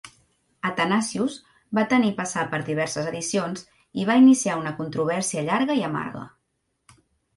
[0.69, 1.35] "Athanasius"
[1.79, 3.63] va tenir passar per diverses edicions
[4.05, 6.25] i va iniciar una controvèrsia llarga i amarga.